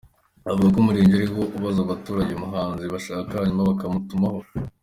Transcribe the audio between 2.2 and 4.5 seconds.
umuhanzi bashaka hanyuma bakamutumaho.